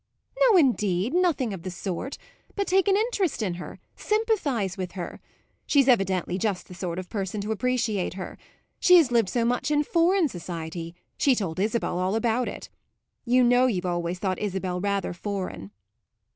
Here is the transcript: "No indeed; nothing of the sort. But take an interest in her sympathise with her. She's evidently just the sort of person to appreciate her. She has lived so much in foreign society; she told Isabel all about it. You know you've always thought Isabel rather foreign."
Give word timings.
"No 0.49 0.57
indeed; 0.57 1.13
nothing 1.13 1.53
of 1.53 1.61
the 1.61 1.69
sort. 1.69 2.17
But 2.55 2.65
take 2.65 2.87
an 2.87 2.97
interest 2.97 3.43
in 3.43 3.53
her 3.61 3.77
sympathise 3.95 4.75
with 4.75 4.93
her. 4.93 5.21
She's 5.67 5.87
evidently 5.87 6.39
just 6.39 6.67
the 6.67 6.73
sort 6.73 6.97
of 6.97 7.07
person 7.07 7.39
to 7.41 7.51
appreciate 7.51 8.15
her. 8.15 8.39
She 8.79 8.97
has 8.97 9.11
lived 9.11 9.29
so 9.29 9.45
much 9.45 9.69
in 9.69 9.83
foreign 9.83 10.27
society; 10.27 10.95
she 11.19 11.35
told 11.35 11.59
Isabel 11.59 11.99
all 11.99 12.15
about 12.15 12.47
it. 12.47 12.67
You 13.25 13.43
know 13.43 13.67
you've 13.67 13.85
always 13.85 14.17
thought 14.17 14.39
Isabel 14.39 14.81
rather 14.81 15.13
foreign." 15.13 15.69